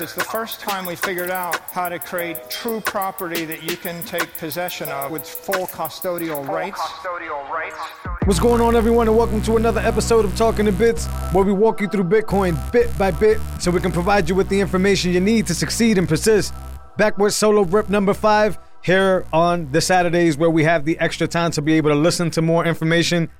[0.00, 4.02] It's the first time we figured out how to create true property that you can
[4.02, 6.80] take possession of with full custodial rights.
[8.24, 11.52] What's going on, everyone, and welcome to another episode of Talking in Bits, where we
[11.52, 15.12] walk you through Bitcoin bit by bit so we can provide you with the information
[15.12, 16.52] you need to succeed and persist.
[16.96, 21.28] Back with solo rip number five here on the Saturdays where we have the extra
[21.28, 23.30] time to be able to listen to more information,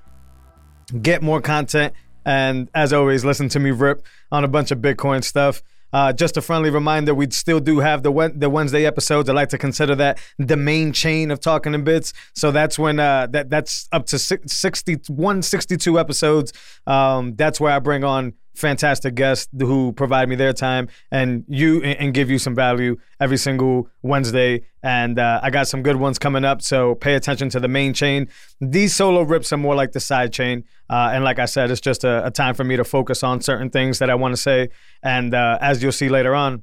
[1.02, 5.24] get more content, and as always, listen to me rip on a bunch of Bitcoin
[5.24, 5.60] stuff.
[5.94, 9.28] Uh, just a friendly reminder, we still do have the the Wednesday episodes.
[9.28, 12.12] I like to consider that the main chain of talking in bits.
[12.34, 16.52] So that's when uh, that that's up to 61, 62 episodes.
[16.84, 21.82] Um, that's where I bring on fantastic guests who provide me their time and you
[21.82, 24.62] and give you some value every single Wednesday.
[24.82, 27.94] And uh, I got some good ones coming up, so pay attention to the main
[27.94, 28.28] chain.
[28.60, 31.80] These solo rips are more like the side chain, uh, and like I said, it's
[31.80, 34.40] just a, a, time for me to focus on certain things that I want to
[34.40, 34.68] say.
[35.02, 36.62] And uh, as you'll see later on.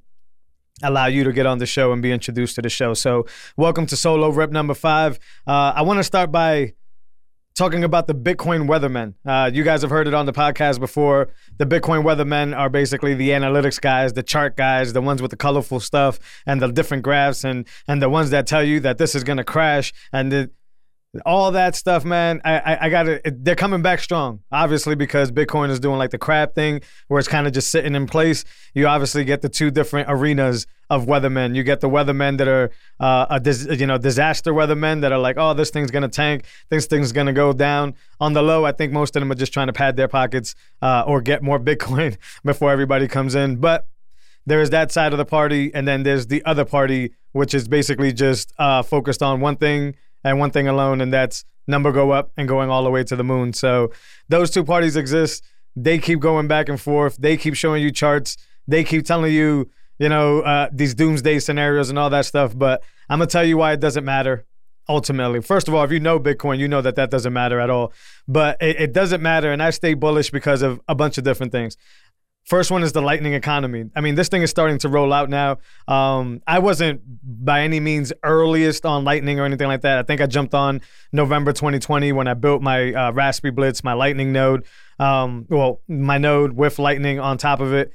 [0.84, 2.96] Allow you to get on the show and be introduced to the show.
[2.96, 5.20] So, welcome to solo rip number five.
[5.46, 6.74] Uh, I want to start by
[7.62, 9.14] talking about the Bitcoin weathermen.
[9.24, 11.30] Uh, you guys have heard it on the podcast before.
[11.60, 15.38] The Bitcoin weathermen are basically the analytics guys, the chart guys, the ones with the
[15.38, 19.14] colorful stuff and the different graphs, and and the ones that tell you that this
[19.14, 20.50] is going to crash and the,
[21.26, 22.42] all that stuff, man.
[22.46, 23.44] I I, I got it.
[23.44, 27.28] They're coming back strong, obviously, because Bitcoin is doing like the crab thing, where it's
[27.28, 28.46] kind of just sitting in place.
[28.74, 31.56] You obviously get the two different arenas of weathermen.
[31.56, 35.20] You get the weathermen that are, uh, a dis- you know, disaster weathermen that are
[35.20, 37.96] like, oh, this thing's gonna tank, this thing's gonna go down.
[38.20, 40.56] On the low, I think most of them are just trying to pad their pockets
[40.82, 43.58] uh, or get more Bitcoin before everybody comes in.
[43.58, 43.86] But
[44.46, 47.68] there is that side of the party, and then there's the other party, which is
[47.68, 52.12] basically just uh, focused on one thing and one thing alone, and that's number go
[52.12, 53.54] up and going all the way to the moon.
[53.54, 53.92] So
[54.30, 55.44] those two parties exist.
[55.76, 57.18] They keep going back and forth.
[57.18, 58.38] They keep showing you charts.
[58.68, 62.58] They keep telling you, you know, uh, these doomsday scenarios and all that stuff.
[62.58, 64.46] But I'm gonna tell you why it doesn't matter.
[64.90, 67.70] Ultimately, first of all, if you know Bitcoin, you know that that doesn't matter at
[67.70, 67.94] all.
[68.28, 71.52] But it, it doesn't matter, and I stay bullish because of a bunch of different
[71.52, 71.78] things.
[72.52, 73.86] First one is the lightning economy.
[73.96, 75.60] I mean, this thing is starting to roll out now.
[75.88, 80.00] Um, I wasn't by any means earliest on lightning or anything like that.
[80.00, 80.82] I think I jumped on
[81.14, 84.66] November 2020 when I built my uh, Raspberry Blitz, my lightning node.
[85.00, 87.94] Um, well, my node with lightning on top of it.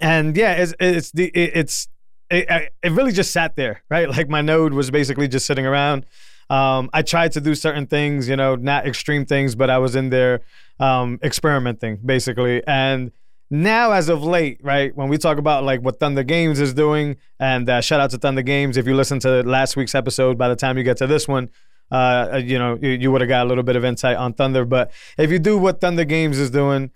[0.00, 1.86] And yeah, it's it's the it's
[2.30, 4.08] it, it really just sat there, right?
[4.16, 6.06] Like my node was basically just sitting around.
[6.50, 9.94] Um, I tried to do certain things, you know, not extreme things, but I was
[9.94, 10.40] in there
[10.80, 13.12] um, experimenting basically, and
[13.50, 17.16] now as of late, right, when we talk about like what THNDR Games is doing,
[17.38, 18.76] and uh, shout out to THNDR Games.
[18.76, 21.50] If you listen to last week's episode, by the time you get to this one,
[21.90, 24.64] uh, you know, you, you would have got a little bit of insight on Thunder.
[24.64, 26.90] But if you do what THNDR Games is doing,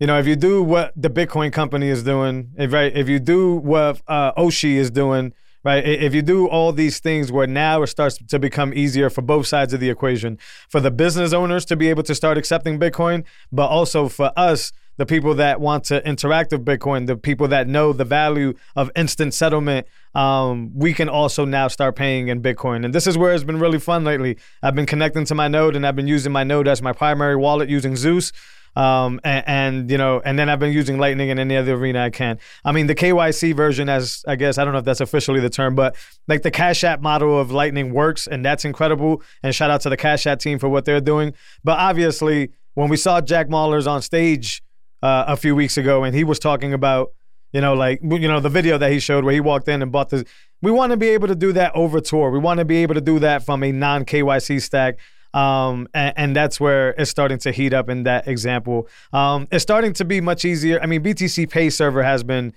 [0.00, 3.20] you know, if you do what the Bitcoin company is doing, if right, if you
[3.20, 7.82] do what uh, Oshi is doing, right, if you do all these things where now
[7.82, 11.64] it starts to become easier for both sides of the equation, for the business owners
[11.66, 15.84] to be able to start accepting Bitcoin, but also for us the people that want
[15.84, 20.94] to interact with Bitcoin, the people that know the value of instant settlement, um, we
[20.94, 22.84] can also now start paying in Bitcoin.
[22.84, 24.38] And this is where it's been really fun lately.
[24.62, 27.36] I've been connecting to my node and I've been using my node as my primary
[27.36, 28.32] wallet using Zeus.
[28.76, 32.02] Um, and, and, you know, and then I've been using Lightning in any other arena
[32.02, 32.40] I can.
[32.64, 35.50] I mean, the KYC version, as I guess I don't know if that's officially the
[35.50, 35.94] term, but
[36.26, 39.22] like the Cash App model of Lightning works, and that's incredible.
[39.44, 41.34] And shout out to the Cash App team for what they're doing.
[41.62, 44.63] But obviously, when we saw Jack Mallers on stage
[45.04, 47.12] uh, a few weeks ago, and he was talking about,
[47.52, 49.92] you know, like you know the video that he showed where he walked in and
[49.92, 50.24] bought this.
[50.62, 52.30] We want to be able to do that over Tor.
[52.30, 54.98] We want to be able to do that from a non KYC stack.
[55.34, 58.86] Um, and, and, that's where it's starting to heat up in that example.
[59.12, 60.80] Um, it's starting to be much easier.
[60.80, 62.54] I mean, BTC Pay Server has been,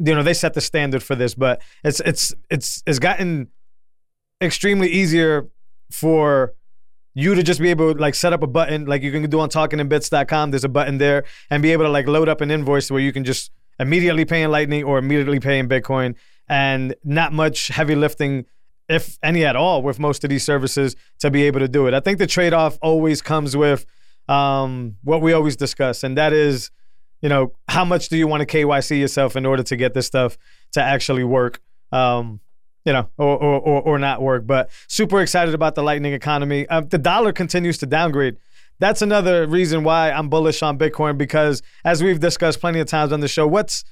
[0.00, 3.48] you know, they set the standard for this, but it's it's it's it's gotten
[4.42, 5.48] extremely easier
[5.92, 6.54] for
[7.18, 9.40] you to just be able to like set up a button like you can do
[9.40, 10.52] on talkinginbits.com.
[10.52, 13.12] There's a button there and be able to like load up an invoice where you
[13.12, 13.50] can just
[13.80, 16.14] immediately pay in Lightning or immediately pay in Bitcoin
[16.48, 18.46] and not much heavy lifting,
[18.88, 21.94] if any at all, with most of these services to be able to do it.
[21.94, 23.84] I think the trade off always comes with
[24.28, 26.70] um, what we always discuss, and that is,
[27.20, 30.06] you know, how much do you want to KYC yourself in order to get this
[30.06, 30.38] stuff
[30.72, 31.60] to actually work?
[31.90, 32.40] Um,
[32.84, 34.46] you know, or, or, or, or not work.
[34.46, 36.66] But super excited about the lightning economy.
[36.68, 38.36] Uh, the dollar continues to downgrade.
[38.80, 43.12] That's another reason why I'm bullish on Bitcoin because, as we've discussed plenty of times
[43.12, 43.84] on the show, what's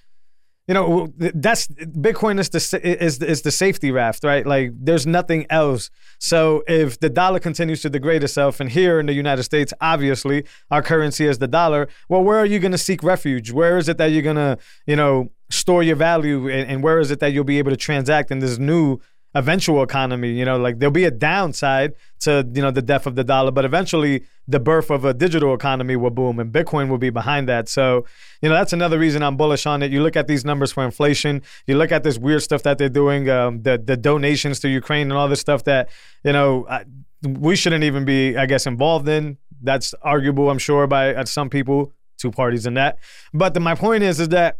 [0.66, 5.46] you know that's bitcoin is the is is the safety raft right like there's nothing
[5.48, 9.72] else so if the dollar continues to degrade itself and here in the united states
[9.80, 13.78] obviously our currency is the dollar well where are you going to seek refuge where
[13.78, 17.10] is it that you're going to you know store your value and, and where is
[17.10, 18.98] it that you'll be able to transact in this new
[19.37, 20.32] eventual economy.
[20.32, 23.50] You know, like there'll be a downside to you know the death of the dollar,
[23.52, 27.48] but eventually the birth of a digital economy will boom, and Bitcoin will be behind
[27.48, 27.69] that.
[27.69, 28.06] So,
[28.40, 29.93] you know, that's another reason I'm bullish on it.
[29.93, 31.43] You look at these numbers for inflation.
[31.66, 35.10] You look at this weird stuff that they're doing, um, the the donations to Ukraine
[35.10, 35.90] and all this stuff that
[36.25, 36.66] you know.
[36.69, 36.84] I,
[37.26, 39.38] we shouldn't even be, I guess, involved in.
[39.62, 42.99] That's arguable, I'm sure, by some people, two parties in that.
[43.32, 44.58] But the, my point is, is that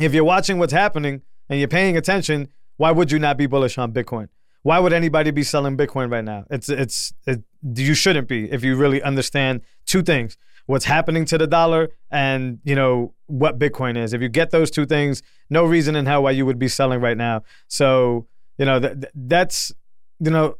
[0.00, 3.78] if you're watching what's happening and you're paying attention, why would you not be bullish
[3.78, 4.28] on Bitcoin?
[4.62, 6.44] Why would anybody be selling Bitcoin right now?
[6.50, 10.36] It's it's it, you shouldn't be if you really understand two things:
[10.66, 14.12] what's happening to the dollar and you know what Bitcoin is.
[14.12, 17.00] If you get those two things, no reason in hell why you would be selling
[17.00, 17.42] right now.
[17.66, 19.72] So you know that that's
[20.20, 20.58] you know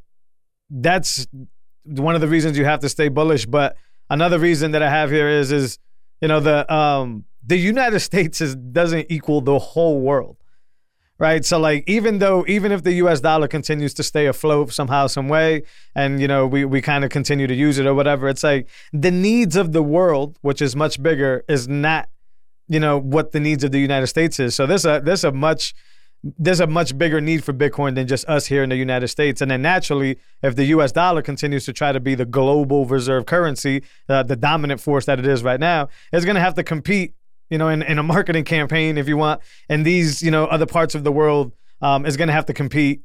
[0.68, 1.26] that's
[1.84, 3.46] one of the reasons you have to stay bullish.
[3.46, 3.76] But
[4.10, 5.78] another reason that I have here is is
[6.20, 10.36] you know the um the United States is doesn't equal the whole world
[11.22, 11.44] right?
[11.44, 15.28] So like even though even if the US dollar continues to stay afloat somehow some
[15.28, 15.62] way
[15.94, 18.68] and you know we we kind of continue to use it or whatever, it's like
[18.92, 22.08] the needs of the world, which is much bigger, is not
[22.66, 24.56] you know what the needs of the United States is.
[24.56, 25.74] So there's a there's a much
[26.24, 29.40] there's a much bigger need for Bitcoin than just us here in the United States.
[29.40, 33.26] And then naturally, if the US dollar continues to try to be the global reserve
[33.26, 36.64] currency, uh, the dominant force that it is right now, it's going to have to
[36.64, 37.14] compete
[37.52, 40.64] you know, in, in a marketing campaign, if you want, and these, you know, other
[40.64, 41.52] parts of the world
[41.82, 43.02] um, is going to have to compete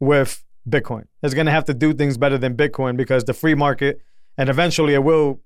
[0.00, 1.06] with Bitcoin.
[1.22, 4.02] It's going to have to do things better than Bitcoin because the free market,
[4.36, 5.40] and eventually it will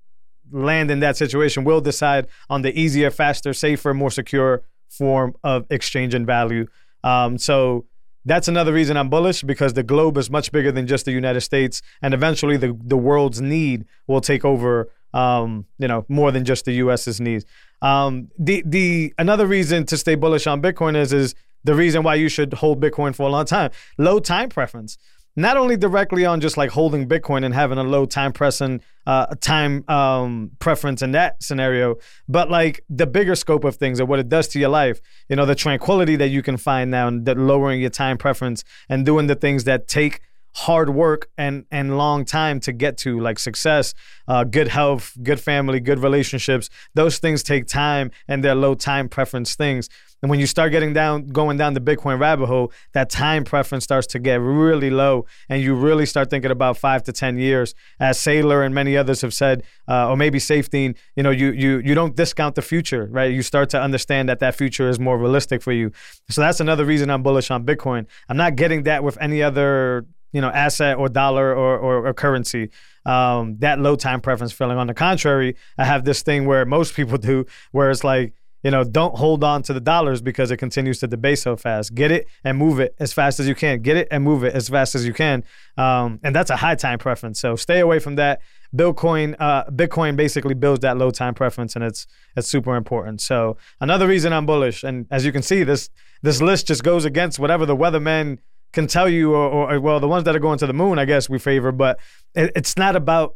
[0.51, 5.65] land in that situation, will decide on the easier, faster, safer, more secure form of
[5.69, 6.67] exchange and value.
[7.05, 7.85] Um, so
[8.25, 11.39] that's another reason I'm bullish because the globe is much bigger than just the United
[11.41, 14.89] States, and eventually the the world's need will take over.
[15.13, 17.43] Um, you know, more than just the U.S.'s needs.
[17.81, 22.15] Um, the the another reason to stay bullish on Bitcoin is is the reason why
[22.15, 23.71] you should hold Bitcoin for a long time.
[23.97, 24.97] Low time preference.
[25.37, 29.27] Not only directly on just like holding Bitcoin and having a low time pressing uh,
[29.39, 31.95] time um, preference in that scenario,
[32.27, 34.99] but like the bigger scope of things and what it does to your life.
[35.29, 38.65] You know, the tranquility that you can find now and that lowering your time preference
[38.89, 40.19] and doing the things that take
[40.53, 43.93] hard work and and long time to get to like success
[44.27, 46.69] uh, good health good family good relationships.
[46.93, 49.89] Those things take time and they're low time preference things.
[50.21, 53.83] And when you start getting down going down the bitcoin rabbit hole that time preference
[53.83, 55.25] starts to get really low.
[55.49, 57.73] And you really start thinking about five to ten years.
[57.99, 61.79] As Saylor and many others have said uh, or maybe Saifedean you know you you
[61.79, 63.33] you don't discount the future right?
[63.33, 65.91] You start to understand that that future is more realistic for you.
[66.29, 68.05] So that's another reason i'm bullish on bitcoin.
[68.27, 72.13] I'm not getting that with any other you know asset or dollar or, or, or
[72.13, 72.69] currency
[73.05, 74.77] um, that low time preference feeling.
[74.77, 78.71] On the contrary i have this thing where most people do where it's like you
[78.71, 81.95] know don't hold on to the dollars because it continues to debase so fast.
[81.95, 83.81] Get it and move it as fast as you can.
[83.81, 85.43] Get it and move it as fast as you can.
[85.77, 87.39] Um, and that's a high time preference.
[87.39, 88.41] So stay away from that.
[88.75, 93.21] Bitcoin uh, bitcoin basically builds that low time preference and it's it's super important.
[93.21, 95.89] So another reason i'm bullish and as you can see this
[96.21, 98.37] this list just goes against whatever the weatherman
[98.71, 101.05] can tell you, or, or, well, the ones that are going to the moon, I
[101.05, 101.99] guess we favor, but
[102.35, 103.35] it, it's not about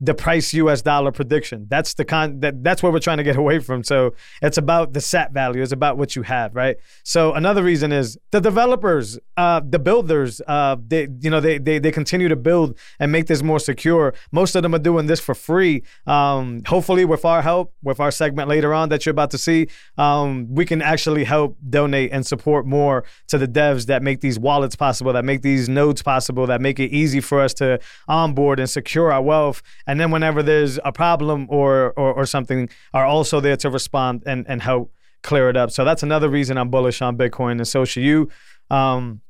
[0.00, 1.66] the price US dollar prediction.
[1.68, 3.82] That's the con that that's what we're trying to get away from.
[3.82, 5.62] So it's about the sat value.
[5.62, 6.76] It's about what you have, right?
[7.02, 11.78] So another reason is the developers, uh, the builders, uh, they you know they, they
[11.78, 14.14] they continue to build and make this more secure.
[14.30, 15.82] Most of them are doing this for free.
[16.06, 19.68] Um, hopefully, with our help, with our segment later on that you're about to see,
[19.96, 24.38] um, we can actually help donate and support more to the devs that make these
[24.38, 28.60] wallets possible, that make these nodes possible, that make it easy for us to onboard
[28.60, 33.06] and secure our wealth and then whenever there's a problem or, or, or something, are
[33.06, 34.92] also there to respond and, and help
[35.22, 35.70] clear it up.
[35.70, 38.28] So that's another reason I'm bullish on Bitcoin, and so should you.
[38.70, 39.22] Um,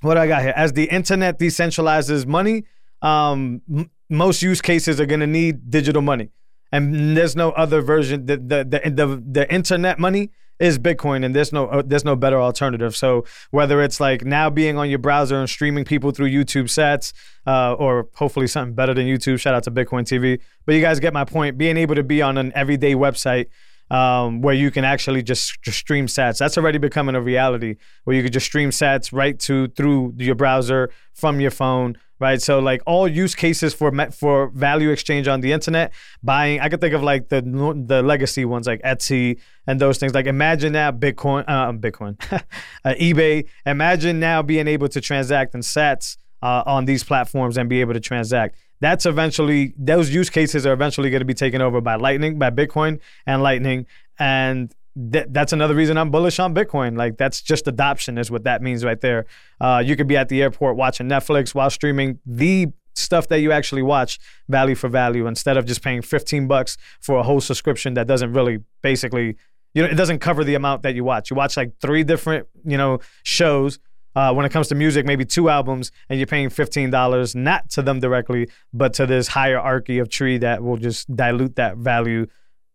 [0.00, 0.54] what do I got here?
[0.56, 2.64] As the internet decentralizes money,
[3.02, 6.30] um, m- most use cases are going to need digital money,
[6.72, 8.26] and there's no other version.
[8.26, 10.30] The the the, the, the internet money
[10.60, 12.94] is Bitcoin, and there's no uh, there's no better alternative.
[12.94, 17.12] So whether it's like now being on your browser and streaming people through YouTube sets,
[17.46, 19.40] uh, or hopefully something better than YouTube.
[19.40, 20.38] Shout out to Bitcoin TV.
[20.66, 21.58] But you guys get my point.
[21.58, 23.46] Being able to be on an everyday website.
[23.90, 26.38] um, where you can actually just, just stream sats.
[26.38, 30.36] That's already becoming a reality where you could just stream sats right to through your
[30.36, 32.40] browser from your phone right?
[32.40, 36.60] So like all use cases for for value exchange on the internet, buying.
[36.60, 37.40] I could think of like the
[37.86, 40.14] the legacy ones like Etsy and those things.
[40.14, 42.20] Like imagine now Bitcoin, uh, Bitcoin,
[42.84, 43.48] uh, eBay.
[43.66, 47.94] Imagine now being able to transact in Sats uh, on these platforms and be able
[47.94, 48.56] to transact.
[48.80, 52.50] That's eventually those use cases are eventually going to be taken over by Lightning, by
[52.50, 53.86] Bitcoin and Lightning,
[54.18, 54.74] and
[55.12, 56.96] th- that's another reason I'm bullish on Bitcoin.
[56.96, 59.26] Like that's just adoption is what that means right there.
[59.60, 63.52] Uh, you could be at the airport watching Netflix while streaming the stuff that you
[63.52, 64.18] actually watch
[64.48, 68.32] value for value instead of just paying 15 bucks for a whole subscription that doesn't
[68.32, 69.36] really basically
[69.74, 71.30] you know it doesn't cover the amount that you watch.
[71.30, 73.78] You watch like three different you know shows.
[74.16, 77.70] Uh, when it comes to music, maybe two albums, and you're paying fifteen dollars, not
[77.70, 82.26] to them directly, but to this hierarchy of tree that will just dilute that value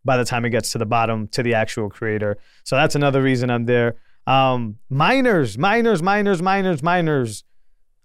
[0.06, 2.38] by the time it gets to the bottom to the actual creator.
[2.64, 3.96] So that's another reason I'm there.
[4.28, 7.44] Um, miners, miners, miners, miners, miners.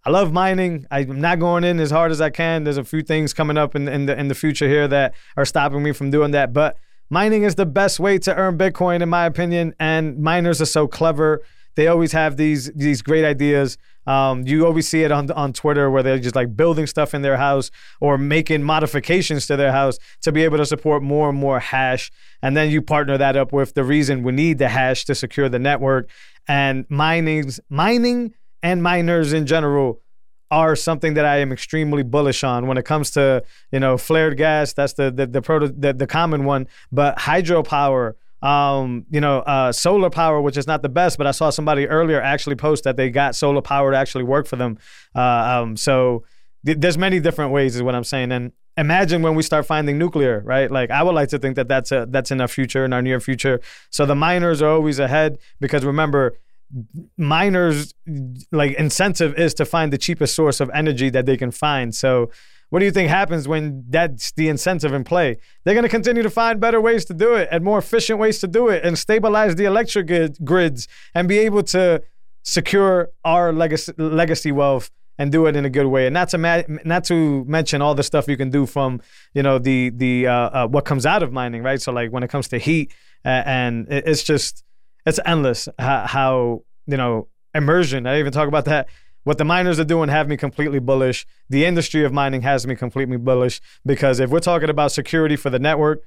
[0.04, 0.86] I love mining.
[0.90, 2.64] I'm not going in as hard as I can.
[2.64, 5.44] There's a few things coming up in, in the in the future here that are
[5.44, 6.52] stopping me from doing that.
[6.54, 6.76] But
[7.10, 9.74] mining is the best way to earn Bitcoin, in my opinion.
[9.78, 11.42] And miners are so clever.
[11.74, 13.76] They always have these these great ideas.
[14.10, 17.22] Um, you always see it on on Twitter where they're just like building stuff in
[17.22, 21.38] their house or making modifications to their house to be able to support more and
[21.38, 22.10] more hash.
[22.42, 25.48] And then you partner that up with the reason we need the hash to secure
[25.48, 26.10] the network.
[26.48, 30.00] And mining's mining and miners in general
[30.50, 34.36] are something that I am extremely bullish on when it comes to you know flared
[34.36, 34.72] gas.
[34.72, 39.72] That's the the the, proto, the, the common one, but hydropower um, you know, uh,
[39.72, 42.96] solar power, which is not the best, but I saw somebody earlier actually post that
[42.96, 44.78] they got solar power to actually work for them.
[45.14, 46.24] Uh, um, so
[46.64, 48.32] th- there's many different ways, is what I'm saying.
[48.32, 50.70] And imagine when we start finding nuclear, right?
[50.70, 53.02] Like I would like to think that that's a, that's in our future, in our
[53.02, 53.60] near future.
[53.90, 56.38] So the miners are always ahead because remember,
[57.18, 57.94] miners
[58.52, 61.94] like incentive is to find the cheapest source of energy that they can find.
[61.94, 62.30] So
[62.70, 65.36] what do you think happens when that's the incentive in play?
[65.64, 68.38] They're going to continue to find better ways to do it and more efficient ways
[68.40, 72.02] to do it and stabilize the electric grids and be able to
[72.42, 76.06] secure our legacy, legacy wealth and do it in a good way.
[76.06, 79.02] And not to ma- not to mention all the stuff you can do from
[79.34, 81.80] you know the the uh, uh, what comes out of mining, right?
[81.80, 84.64] So like when it comes to heat uh, and it's just
[85.04, 88.06] it's endless how, how you know immersion.
[88.06, 88.88] I even talk about that
[89.24, 91.26] what the miners are doing have me completely bullish.
[91.48, 95.50] The industry of mining has me completely bullish because if we're talking about security for
[95.50, 96.04] the network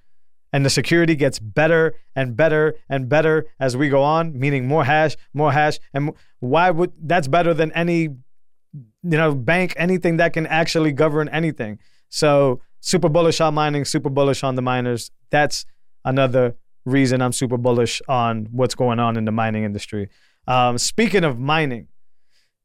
[0.52, 4.86] and the security gets better and better and better as we go on, meaning more
[4.86, 10.34] hash, more hash, and why would that's better than any you know bank anything that
[10.34, 11.80] can actually govern anything.
[12.10, 15.12] So super bullish on mining, super bullish on the miners.
[15.30, 15.66] That's
[16.06, 16.56] another
[16.86, 20.10] reason I'm super bullish on what's going on in the mining industry.
[20.48, 21.88] Um, speaking of mining,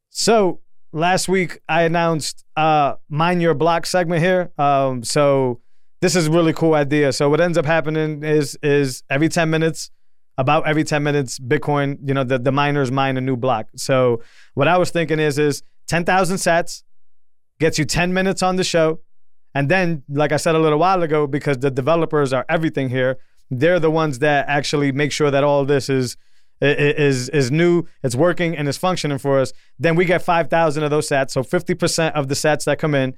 [0.09, 0.61] so
[0.91, 4.51] last week I announced uh Mine Your Block segment here.
[4.57, 5.61] Um, so
[6.01, 7.11] this is really cool idea.
[7.13, 9.91] So what ends up happening is is every 10 minutes,
[10.37, 13.67] about every 10 minutes, Bitcoin, you know, the, the miners mine a new block.
[13.75, 14.21] So
[14.53, 16.83] what I was thinking is is 10,000 sats
[17.59, 18.99] gets you 10 minutes on the show.
[19.53, 23.17] And then, like I said a little while ago, because the developers are everything here,
[23.49, 26.15] they're the ones that actually make sure that all this is
[26.61, 30.89] is is new, it's working, and it's functioning for us, then we get 5,000 of
[30.89, 31.31] those sats.
[31.31, 33.15] So 50% of the sats that come in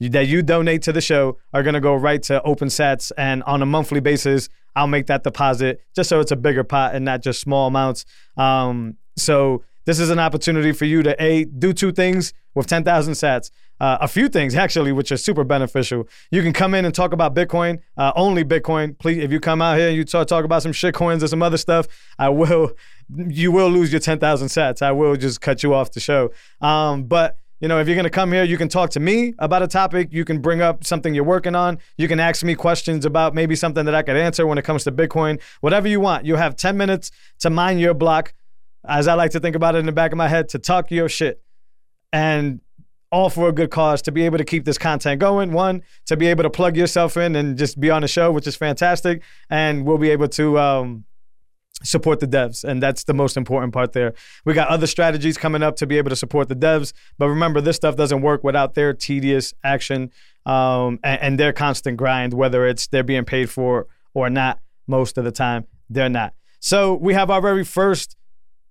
[0.00, 3.12] that you donate to the show are going to go right to OpenSats.
[3.18, 6.94] And on a monthly basis, I'll make that deposit just so it's a bigger pot
[6.94, 8.04] and not just small amounts.
[8.36, 13.14] Um, so this is an opportunity for you to a do two things with 10,000
[13.14, 13.50] sats.
[13.78, 16.06] Uh, a few things actually, which are super beneficial.
[16.30, 18.98] You can come in and talk about Bitcoin, uh, only Bitcoin.
[18.98, 21.28] Please, if you come out here and you talk, talk about some shit coins or
[21.28, 21.86] some other stuff,
[22.18, 22.72] I will,
[23.08, 24.82] you will lose your 10,000 sats.
[24.82, 26.30] I will just cut you off the show.
[26.60, 29.62] Um, but you know, if you're to come here, you can talk to me about
[29.62, 30.08] a topic.
[30.10, 31.78] You can bring up something you're working on.
[31.98, 34.84] You can ask me questions about maybe something that I could answer when it comes
[34.84, 35.40] to Bitcoin.
[35.60, 36.24] Whatever you want.
[36.24, 37.10] You have 10 minutes
[37.40, 38.32] to mine your block,
[38.86, 40.90] as I like to think about it in the back of my head, to talk
[40.90, 41.42] your shit.
[42.12, 42.60] And
[43.12, 45.52] all for a good cause to be able to keep this content going.
[45.52, 48.46] One, to be able to plug yourself in and just be on the show, which
[48.46, 49.22] is fantastic.
[49.48, 51.04] And we'll be able to um,
[51.82, 52.62] support the devs.
[52.62, 54.14] And that's the most important part there.
[54.44, 56.92] We got other strategies coming up to be able to support the devs.
[57.18, 60.10] But remember, this stuff doesn't work without their tedious action
[60.46, 64.60] um, and, and their constant grind, whether it's they're being paid for or not.
[64.86, 66.34] Most of the time, they're not.
[66.58, 68.16] So we have our very first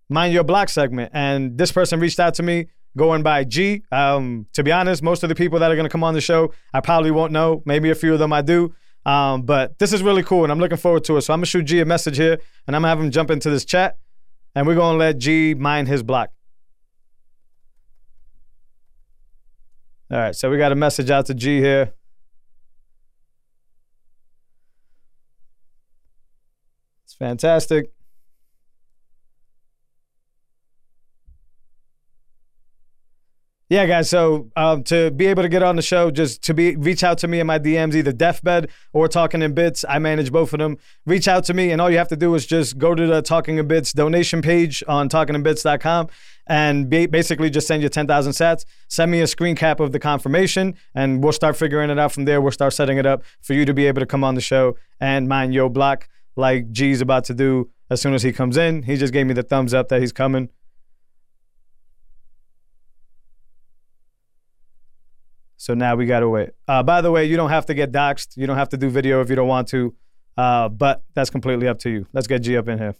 [0.10, 1.12] Mine Your Block segment.
[1.13, 3.84] And this person reached out to me going by G.
[3.92, 6.22] Um, to be honest, most of the people that are going to come on the
[6.22, 7.62] show, I probably won't know.
[7.66, 8.74] Maybe a few of them I do.
[9.06, 11.22] Um, but this is really cool, and I'm looking forward to it.
[11.22, 12.38] So I'm gonna shoot G a message here,
[12.68, 13.98] and I'm gonna have him jump into this chat,
[14.54, 16.32] and we're gonna let G mind his block.
[20.12, 21.94] All right, so we got a message out to G here.
[27.06, 27.92] It's fantastic.
[33.69, 34.09] Yeah, guys.
[34.09, 37.19] So um, to be able to get on the show, just to be reach out
[37.19, 39.85] to me in my DMs, either Defbed or Talking in Bits.
[39.88, 40.77] I manage both of them.
[41.05, 43.21] Reach out to me, and all you have to do is just go to the
[43.21, 46.07] Talking in Bits donation page on talkinginbits.com
[46.47, 48.65] and be, basically just send you 10,000 sats.
[48.88, 52.25] Send me a screen cap of the confirmation, and we'll start figuring it out from
[52.25, 52.41] there.
[52.41, 54.77] We'll start setting it up for you to be able to come on the show
[54.99, 58.81] and mine your block like G's about to do as soon as he comes in.
[58.81, 60.49] He just gave me the thumbs up that he's coming.
[65.60, 66.51] So now we got to wait.
[66.70, 68.38] Uh, by the way, you don't have to get doxxed.
[68.38, 69.94] You don't have to do video if you don't want to,
[70.38, 72.08] uh, but that's completely up to you.
[72.13, 72.96] Let's get G up in here.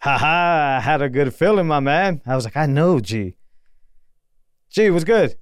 [0.00, 2.22] Haha, I had a good feeling, my man.
[2.26, 3.36] I was like, I know G.
[4.68, 5.36] G, what's good?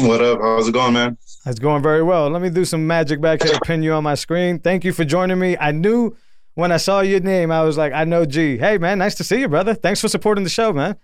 [0.00, 0.40] What up?
[0.42, 1.16] How's it going, man?
[1.46, 2.28] It's going very well.
[2.28, 4.58] Let me do some magic back here to pin you on my screen.
[4.58, 5.56] Thank you for joining me.
[5.58, 6.14] I knew
[6.54, 8.58] when I saw your name, I was like, I know G.
[8.58, 9.72] Hey, man, nice to see you, brother.
[9.72, 10.96] Thanks for supporting the show, man.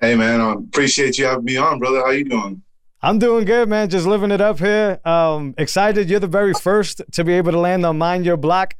[0.00, 1.98] Hey, man, I appreciate you having me on, brother.
[1.98, 2.62] How you doing?
[3.02, 3.88] I'm doing good, man.
[3.88, 5.00] Just living it up here.
[5.04, 6.08] Um, excited.
[6.08, 8.74] You're the very first to be able to land on Mind Your Block.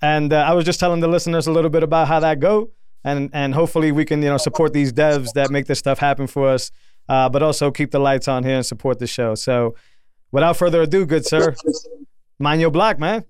[0.00, 2.70] And uh, I was just telling the listeners a little bit about how that go,
[3.02, 6.26] and and hopefully we can you know support these devs that make this stuff happen
[6.26, 6.70] for us,
[7.08, 9.34] uh, but also keep the lights on here and support the show.
[9.34, 9.74] So,
[10.32, 11.54] without further ado, good sir,
[12.38, 13.24] mind your block, man.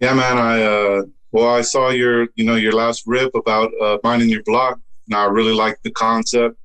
[0.00, 0.38] Yeah, man.
[0.38, 4.42] I uh, well, I saw your you know your last rip about uh, minding your
[4.44, 6.56] block, and I really like the concept.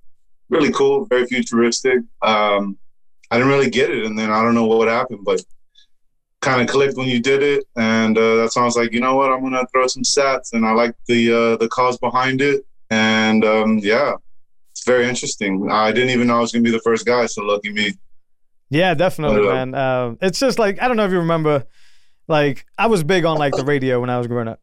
[0.49, 1.99] Really cool, very futuristic.
[2.21, 2.77] Um,
[3.31, 5.43] I didn't really get it, and then I don't know what happened, but
[6.41, 9.31] kind of clicked when you did it, and uh, that sounds like you know what
[9.31, 13.43] I'm gonna throw some sats, and I like the uh, the cause behind it, and
[13.43, 14.13] um, yeah,
[14.83, 15.71] it's very interesting.
[15.71, 17.93] I didn't even know I was gonna be the first guy, so lucky me.
[18.69, 19.73] Yeah, definitely, man.
[19.73, 21.65] Um, it's just like I don't know if you remember,
[22.27, 24.59] like I was big on like the radio when I was growing up.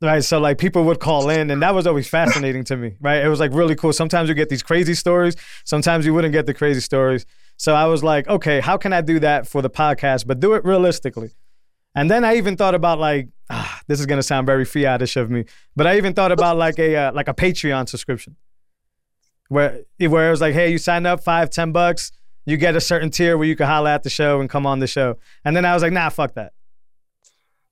[0.00, 2.94] Right, so like people would call in, and that was always fascinating to me.
[3.00, 3.92] Right, it was like really cool.
[3.92, 7.26] Sometimes you get these crazy stories, sometimes you wouldn't get the crazy stories.
[7.56, 10.54] So I was like, okay, how can I do that for the podcast, but do
[10.54, 11.32] it realistically?
[11.96, 15.32] And then I even thought about like, ah, this is gonna sound very fiatish of
[15.32, 18.36] me, but I even thought about like a uh, like a Patreon subscription,
[19.48, 22.12] where where it was like, hey, you sign up five, ten bucks,
[22.46, 24.78] you get a certain tier where you can holler at the show and come on
[24.78, 25.18] the show.
[25.44, 26.52] And then I was like, nah, fuck that.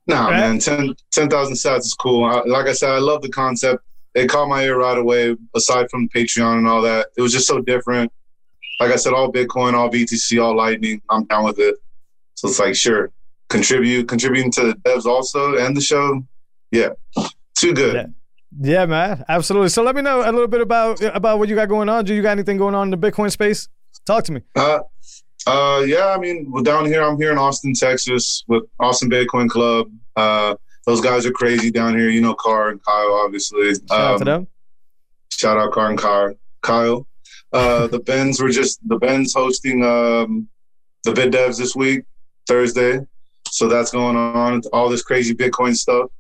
[0.07, 0.41] Nah, right?
[0.41, 2.25] man, 10,000 10, sats is cool.
[2.25, 3.83] I, like I said, I love the concept.
[4.15, 5.37] It caught my ear right away.
[5.55, 8.13] Aside from Patreon and all that, it was just so different
[8.81, 11.01] like I said, all Bitcoin, all BTC, all Lightning.
[11.09, 11.77] I'm down with it.
[12.35, 13.11] So it's like, sure,
[13.49, 16.25] contribute, contributing to the devs also and the show.
[16.71, 16.91] Yeah,
[17.55, 17.95] too good.
[17.95, 18.07] Yeah.
[18.59, 19.69] Yeah, man, absolutely.
[19.69, 22.05] So let me know a little bit about about what you got going on.
[22.05, 23.69] Do you got anything going on in the Bitcoin space?
[24.05, 24.43] Talk to me.
[24.55, 24.81] Uh,
[25.47, 26.09] uh, yeah.
[26.09, 29.91] I mean, well, down here, I'm here in Austin, Texas, with Austin Bitcoin Club.
[30.15, 30.55] Uh,
[30.87, 32.09] those guys are crazy down here.
[32.09, 33.75] You know, Car and Kyle, obviously.
[33.75, 34.47] Shout um, out to um, them.
[35.33, 37.07] Shout out Car and Car, Kyle.
[37.53, 40.49] Uh, the Bens were just the Bens hosting um,
[41.05, 42.05] the Bit Devs this week,
[42.47, 43.01] Thursday.
[43.51, 44.63] So that's going on.
[44.73, 46.11] All this crazy Bitcoin stuff.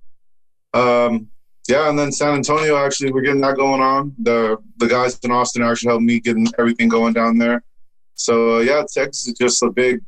[0.74, 1.28] Um,
[1.68, 4.14] yeah, and then San Antonio actually we're getting that going on.
[4.18, 7.62] The the guys in Austin are actually helped me getting everything going down there.
[8.14, 10.00] So uh, yeah, Texas is just a big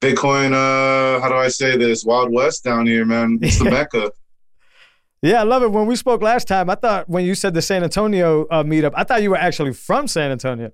[0.00, 0.52] Bitcoin.
[0.52, 2.04] Uh, how do I say this?
[2.04, 3.38] Wild West down here, man.
[3.42, 4.12] It's the mecca.
[5.22, 5.72] Yeah, I love it.
[5.72, 8.92] When we spoke last time, I thought when you said the San Antonio uh, meetup,
[8.94, 10.70] I thought you were actually from San Antonio.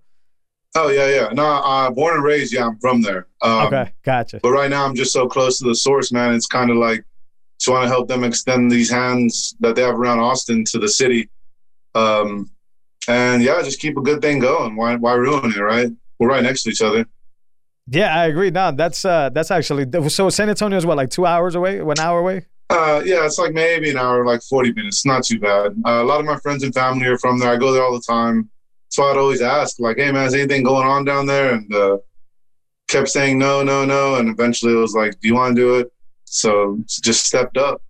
[0.77, 1.29] Oh yeah, yeah.
[1.33, 2.53] No, I uh, born and raised.
[2.53, 3.29] Yeah, I'm from there.
[3.41, 4.41] Um, okay, gotcha.
[4.43, 6.35] But right now, I'm just so close to the source, man.
[6.35, 7.05] It's kind of like
[7.65, 10.89] just want to help them extend these hands that they have around Austin to the
[10.89, 11.31] city.
[11.95, 12.51] Um,
[13.09, 14.77] and yeah, just keep a good thing going.
[14.77, 15.89] Why, why ruin it, right?
[16.19, 17.07] We're right next to each other.
[17.87, 18.51] Yeah, I agree.
[18.51, 20.31] No, that's uh, that's actually so.
[20.31, 22.47] San Antonio is what, like two hours away, one hour away.
[22.71, 25.05] Uh, yeah, it's like maybe an hour, like 40 minutes.
[25.05, 25.73] Not too bad.
[25.85, 27.51] Uh, a lot of my friends and family are from there.
[27.51, 28.51] I go there all the time.
[28.89, 31.55] So I'd always ask, like, hey, man, is anything going on down there?
[31.55, 31.99] And uh,
[32.89, 34.17] kept saying no, no, no.
[34.17, 35.94] And eventually it was like, do you want to do it?
[36.35, 37.83] So just stepped up.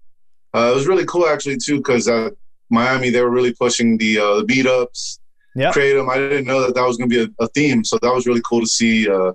[0.54, 2.32] Uh, it was really cool, actually, too, because at
[2.70, 5.18] Miami, they were really pushing the, uh, the meetups,
[5.56, 5.72] yep.
[5.72, 6.08] create them.
[6.08, 7.84] I didn't know that that was going to be a, a, theme.
[7.84, 9.32] So that was really cool to see uh,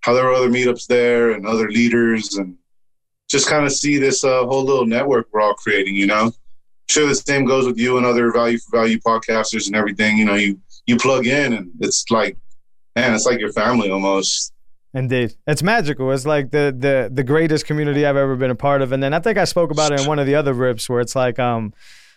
[0.00, 2.56] how there were other meetups there and other leaders and
[3.28, 6.32] just kind of see this uh, whole little network we're all creating, you know?
[6.88, 10.16] sure the same goes with you and other value for value podcasters and everything.
[10.16, 12.36] You know, you you plug in and it's like,
[12.94, 14.52] man, it's like your family almost.
[14.96, 16.10] Indeed, it's magical.
[16.10, 18.92] It's like the the the greatest community I've ever been a part of.
[18.92, 21.00] And then I think I spoke about it in one of the other rips where
[21.00, 21.74] it's like, um,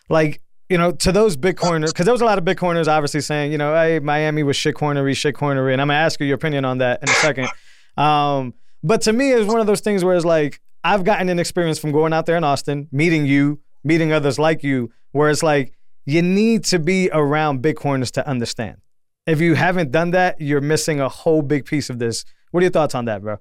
[0.08, 3.52] like you know, to those Bitcoiners, because there was a lot of Bitcoiners obviously saying,
[3.52, 6.78] you know, hey, Miami was shitcoinery, shitcoinery, and I'm gonna ask you your opinion on
[6.78, 7.50] that in a second.
[7.98, 11.38] Um, but to me, it's one of those things where it's like I've gotten an
[11.38, 15.44] experience from going out there in Austin, meeting you, meeting others like you, where it's
[15.44, 15.74] like
[16.06, 18.78] you need to be around Bitcoiners to understand.
[19.28, 22.24] If you haven't done that, you're missing a whole big piece of this.
[22.52, 23.38] What are your thoughts on that, bro?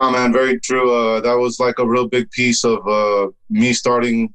[0.00, 0.94] Oh man, very true.
[0.94, 4.32] Uh, that was like a real big piece of uh, me starting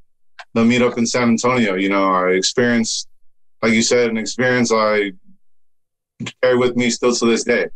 [0.54, 1.74] the meetup in San Antonio.
[1.74, 3.08] You know, I experienced,
[3.62, 5.12] like you said, an experience I
[6.42, 7.68] carry with me still to this day.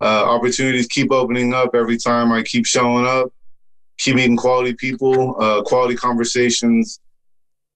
[0.00, 3.32] Uh, opportunities keep opening up every time I keep showing up
[4.02, 7.00] keep meeting quality people, uh, quality conversations.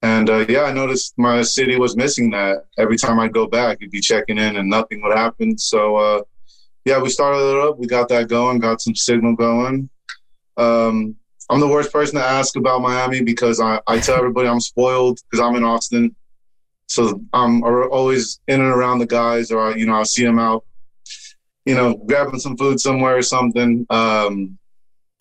[0.03, 2.65] And uh, yeah, I noticed my city was missing that.
[2.79, 5.57] Every time I'd go back, you'd be checking in and nothing would happen.
[5.57, 6.23] So uh,
[6.87, 7.79] yeah, we started it up.
[7.79, 9.91] We got that going, got some signal going.
[10.57, 11.17] Um,
[11.51, 15.19] I'm the worst person to ask about Miami because I, I tell everybody I'm spoiled
[15.29, 16.15] because I'm in Austin.
[16.87, 20.65] So I'm always in and around the guys, or you know, I'll see them out,
[21.65, 23.85] you know, grabbing some food somewhere or something.
[23.91, 24.57] Um,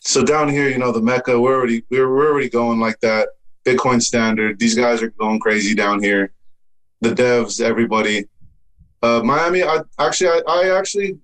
[0.01, 3.29] so down here, you know, the Mecca, we're already we're, we're already going like that.
[3.65, 4.59] Bitcoin standard.
[4.59, 6.31] These guys are going crazy down here.
[7.01, 8.25] The devs, everybody.
[9.01, 11.17] Uh, Miami, I actually, I, I, actually,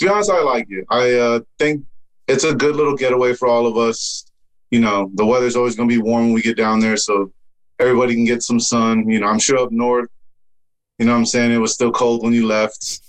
[0.00, 0.86] be honest, I like it.
[0.90, 1.84] I uh, think
[2.28, 4.24] it's a good little getaway for all of us.
[4.70, 7.32] You know, the weather's always going to be warm when we get down there, so
[7.78, 9.08] everybody can get some sun.
[9.08, 10.08] You know, I'm sure up north,
[11.00, 13.00] you know, what I'm saying it was still cold when you left.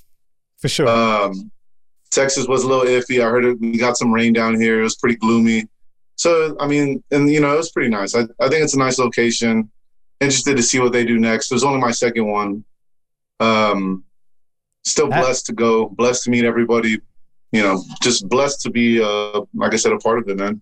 [0.59, 0.87] For sure.
[0.87, 1.51] Um,
[2.09, 3.21] Texas was a little iffy.
[3.21, 4.79] I heard it, we got some rain down here.
[4.79, 5.67] It was pretty gloomy.
[6.15, 8.15] So, I mean, and you know, it was pretty nice.
[8.15, 9.69] I, I think it's a nice location.
[10.19, 11.51] Interested to see what they do next.
[11.51, 12.63] It was only my second one.
[13.39, 14.03] Um,
[14.83, 16.99] still blessed to go, blessed to meet everybody.
[17.51, 20.61] You know, just blessed to be, uh, like I said, a part of it, man.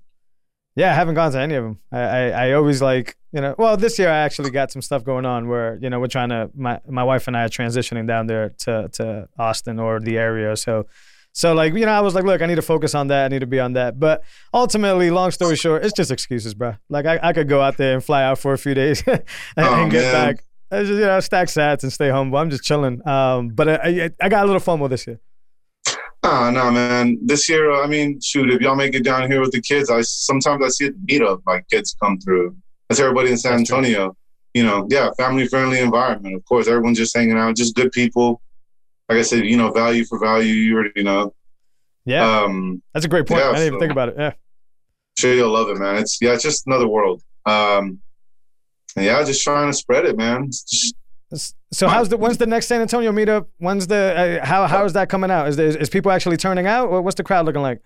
[0.76, 1.80] Yeah, I haven't gone to any of them.
[1.92, 5.04] I, I, I, always like, you know, well, this year I actually got some stuff
[5.04, 8.08] going on where, you know, we're trying to, my, my wife and I are transitioning
[8.08, 10.56] down there to, to Austin or the area.
[10.56, 10.88] So
[11.34, 13.26] so like you know, I was like, look, I need to focus on that.
[13.26, 14.00] I need to be on that.
[14.00, 16.76] But ultimately, long story short, it's just excuses, bro.
[16.90, 19.24] Like I, I could go out there and fly out for a few days and,
[19.58, 20.14] oh, and, get man.
[20.14, 20.44] back.
[20.72, 22.38] I just you know stack sats and stay humble.
[22.38, 23.08] I'm just chilling.
[23.08, 25.20] Um, but I, I, I got a little FOMO this year.
[26.24, 27.18] Ah, no, man.
[27.22, 30.02] This year, I mean, shoot, if y'all make it down here with the kids, I
[30.02, 32.56] sometimes I see it meet up, like kids come through.
[32.88, 34.16] That's everybody in San Antonio.
[34.54, 36.36] You know, yeah, family friendly environment.
[36.36, 38.42] Of course, everyone's just hanging out, just good people
[39.10, 40.54] like I said, you know, value for value.
[40.54, 41.34] You already know.
[42.06, 43.42] Yeah, um, that's a great point.
[43.42, 44.16] Yeah, I didn't so, even think about it.
[44.18, 44.34] Yeah,
[45.18, 45.98] sure you'll love it, man.
[45.98, 47.22] It's yeah, it's just another world.
[47.46, 48.00] Um,
[49.00, 50.50] yeah, just trying to spread it, man.
[51.72, 53.46] So how's the when's the next San Antonio meetup?
[53.58, 55.48] When's the uh, how how is that coming out?
[55.48, 56.90] Is there, is people actually turning out?
[56.90, 57.82] Or what's the crowd looking like?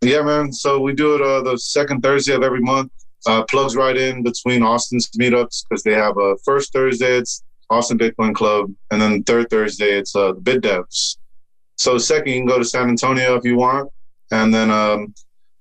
[0.00, 0.52] Yeah, man.
[0.52, 2.92] So we do it uh, the second Thursday of every month.
[3.26, 7.16] Uh, plugs right in between Austin's meetups because they have a first Thursday.
[7.18, 11.18] It's Austin Bitcoin Club, and then third Thursday it's uh, Bit Devs.
[11.76, 13.90] So second, you can go to San Antonio if you want,
[14.30, 15.14] and then um,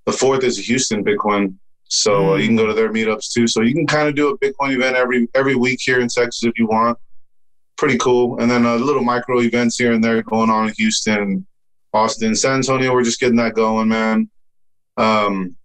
[0.05, 1.55] the fourth is Houston Bitcoin.
[1.89, 3.47] So uh, you can go to their meetups too.
[3.47, 6.43] So you can kind of do a Bitcoin event every every week here in Texas
[6.43, 6.97] if you want.
[7.77, 8.39] Pretty cool.
[8.39, 11.45] And then a uh, little micro events here and there going on in Houston,
[11.93, 12.91] Austin, San Antonio.
[12.93, 14.29] We're just getting that going, man.
[14.97, 15.55] Um,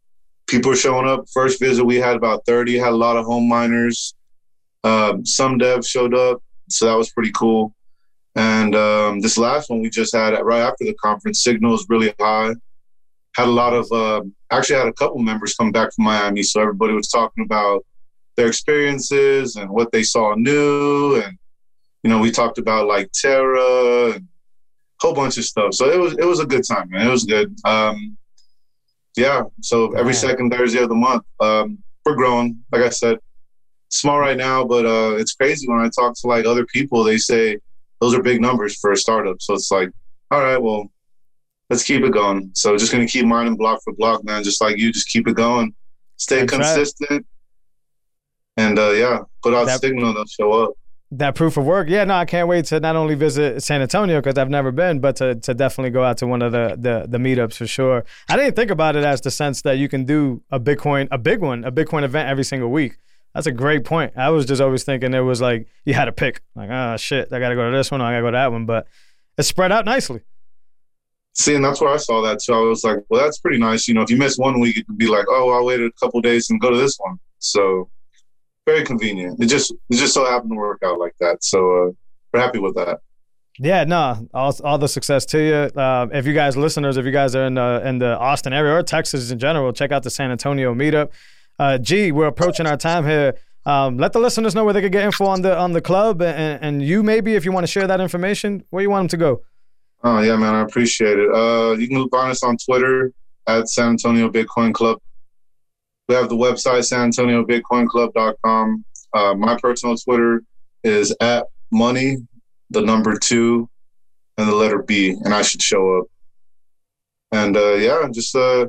[0.46, 1.24] people are showing up.
[1.32, 2.78] First visit we had about 30.
[2.78, 4.14] Had a lot of home miners.
[4.84, 7.74] Um, some devs showed up, so that was pretty cool.
[8.34, 12.12] And um, this last one we just had right after the conference, signal is really
[12.18, 12.54] high.
[13.36, 16.60] Had a lot of, uh, actually had a couple members come back from Miami, so
[16.60, 17.84] everybody was talking about
[18.36, 21.38] their experiences and what they saw new, and
[22.02, 24.26] you know we talked about like Terra and a
[25.00, 25.74] whole bunch of stuff.
[25.74, 27.06] So it was it was a good time, man.
[27.06, 27.54] It was good.
[27.64, 28.16] Um,
[29.16, 29.44] yeah.
[29.60, 32.62] So every second Thursday of the month, um, we're growing.
[32.72, 33.18] Like I said,
[33.88, 37.04] small right now, but uh, it's crazy when I talk to like other people.
[37.04, 37.58] They say
[38.00, 39.40] those are big numbers for a startup.
[39.40, 39.90] So it's like,
[40.30, 40.90] all right, well,
[41.72, 42.50] let's keep it going.
[42.54, 44.44] So just gonna keep mining block for block, man.
[44.44, 45.74] Just like you, just keep it going,
[46.16, 47.24] stay That's consistent, right.
[48.58, 50.12] and uh, yeah, put out that, signal.
[50.12, 50.74] They'll show up.
[51.12, 52.04] That proof of work, yeah.
[52.04, 55.16] No, I can't wait to not only visit San Antonio because I've never been, but
[55.16, 58.04] to, to definitely go out to one of the, the the meetups for sure.
[58.28, 61.18] I didn't think about it as the sense that you can do a Bitcoin, a
[61.18, 62.98] big one, a Bitcoin event every single week.
[63.34, 64.12] That's a great point.
[64.14, 67.32] I was just always thinking it was like you had to pick, like, oh shit,
[67.32, 68.86] I got to go to this one, I got to go to that one, but
[69.38, 70.20] it's spread out nicely.
[71.34, 72.52] See, and that's where I saw that too.
[72.52, 73.88] I was like, well, that's pretty nice.
[73.88, 75.90] You know, if you miss one week, it could be like, oh, I'll wait a
[75.98, 77.18] couple days and go to this one.
[77.38, 77.88] So,
[78.66, 79.42] very convenient.
[79.42, 81.42] It just it just so happened to work out like that.
[81.42, 81.90] So uh,
[82.32, 83.00] we're happy with that.
[83.58, 85.80] Yeah, no, all, all the success to you.
[85.80, 88.74] Uh, if you guys listeners, if you guys are in the in the Austin area
[88.74, 91.10] or Texas in general, check out the San Antonio meetup.
[91.58, 91.78] Uh,
[92.14, 93.34] we're approaching our time here.
[93.64, 96.22] Um, let the listeners know where they could get info on the on the club,
[96.22, 99.08] and, and you maybe if you want to share that information, where you want them
[99.08, 99.42] to go.
[100.04, 101.30] Oh yeah, man, I appreciate it.
[101.32, 103.12] Uh, you can find us on Twitter
[103.46, 104.98] at San Antonio Bitcoin Club.
[106.08, 108.84] We have the website San Antonio Bitcoin Club.com.
[109.14, 110.42] Uh, my personal Twitter
[110.82, 112.16] is at money,
[112.70, 113.68] the number two,
[114.38, 116.06] and the letter B, and I should show up.
[117.30, 118.66] And uh, yeah, just uh,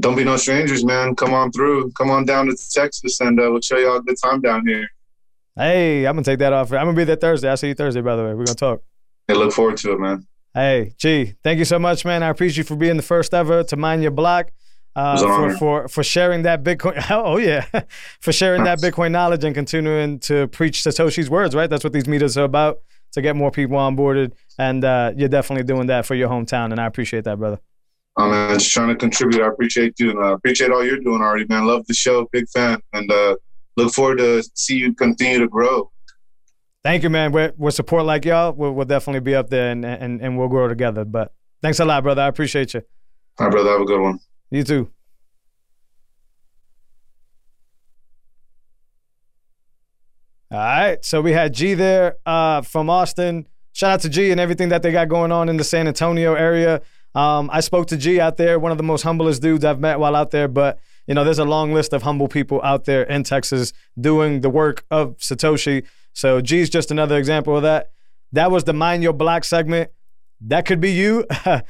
[0.00, 1.14] don't be no strangers, man.
[1.14, 1.92] Come on through.
[1.92, 4.88] Come on down to Texas, and uh, we'll show y'all a good time down here.
[5.56, 6.72] Hey, I'm gonna take that off.
[6.72, 7.48] I'm gonna be there Thursday.
[7.48, 8.34] I'll see you Thursday, by the way.
[8.34, 8.80] We're gonna talk.
[9.28, 10.26] Hey, look forward to it, man.
[10.58, 12.24] Hey, G, thank you so much, man.
[12.24, 14.50] I appreciate you for being the first ever to mine your block.
[14.96, 17.00] Uh, for, for for sharing that Bitcoin.
[17.10, 17.64] Oh yeah,
[18.20, 21.54] for sharing that Bitcoin knowledge and continuing to preach Satoshi's words.
[21.54, 22.78] Right, that's what these meetings are about
[23.12, 24.32] to get more people onboarded.
[24.58, 27.60] And uh, you're definitely doing that for your hometown, and I appreciate that, brother.
[28.16, 29.44] Oh man, just trying to contribute.
[29.44, 31.68] I appreciate you, and I appreciate all you're doing already, man.
[31.68, 33.36] Love the show, big fan, and uh,
[33.76, 35.92] look forward to see you continue to grow.
[36.88, 37.32] Thank you, man.
[37.32, 40.48] With, with support like y'all, we'll, we'll, definitely be up there and, and, and we'll
[40.48, 41.04] grow together.
[41.04, 42.22] But thanks a lot, brother.
[42.22, 42.80] I appreciate you.
[43.38, 43.72] All right, brother.
[43.72, 44.18] Have a good one.
[44.50, 44.90] You too.
[50.50, 51.04] All right.
[51.04, 53.46] So we had G there uh, from Austin.
[53.74, 56.32] Shout out to G and everything that they got going on in the San Antonio
[56.32, 56.80] area.
[57.14, 60.00] Um, I spoke to G out there, one of the most humblest dudes I've met
[60.00, 60.48] while out there.
[60.48, 64.40] But, you know, there's a long list of humble people out there in Texas doing
[64.40, 65.84] the work of Satoshi.
[66.18, 67.92] So G's just another example of that.
[68.32, 69.92] That was the Mind Your Block segment.
[70.40, 71.24] That could be you.
[71.44, 71.60] uh,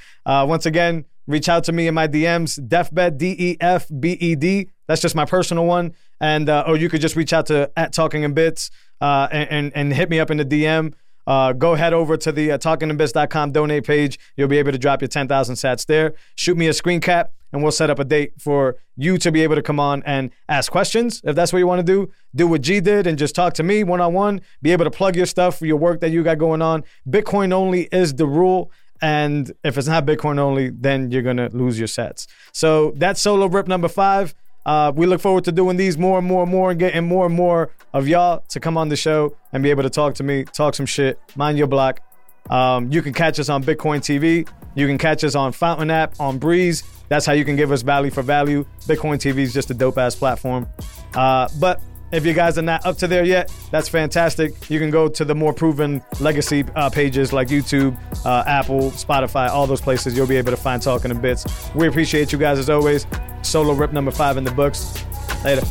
[0.48, 4.34] once again, reach out to me in my DMs, Defbed, D E F B E
[4.36, 4.70] D.
[4.86, 5.92] That's just my personal one.
[6.18, 8.70] And uh, or you could just reach out to at Talking in Bits
[9.02, 10.94] uh, and, and, and hit me up in the DM.
[11.28, 14.18] Uh, go head over to the uh, talkinginbits.com donate page.
[14.34, 16.14] You'll be able to drop your 10,000 sats there.
[16.36, 19.42] Shoot me a screen cap and we'll set up a date for you to be
[19.42, 22.10] able to come on and ask questions if that's what you want to do.
[22.34, 24.40] Do what G did and just talk to me one on one.
[24.62, 26.82] Be able to plug your stuff for your work that you got going on.
[27.06, 28.72] Bitcoin only is the rule.
[29.02, 32.26] And if it's not Bitcoin only, then you're going to lose your sets.
[32.52, 34.34] So that's solo rip number five.
[34.68, 37.24] Uh, we look forward to doing these more and more and more and getting more
[37.24, 40.22] and more of y'all to come on the show and be able to talk to
[40.22, 42.00] me, talk some shit, mind your block.
[42.50, 44.46] Um, you can catch us on Bitcoin TV.
[44.74, 46.82] You can catch us on Fountain app, on Breez.
[47.08, 48.66] That's how you can give us value for value.
[48.80, 50.68] Bitcoin TV is just a dope ass platform.
[51.14, 51.80] Uh, but
[52.12, 54.70] if you guys are not up to there yet, that's fantastic.
[54.70, 59.48] You can go to the more proven legacy uh, pages like YouTube, uh, Apple, Spotify,
[59.48, 60.16] all those places.
[60.16, 61.44] You'll be able to find Talking in Bits.
[61.74, 63.06] We appreciate you guys as always.
[63.42, 65.04] Solo rip number five in the books.
[65.44, 65.62] Later.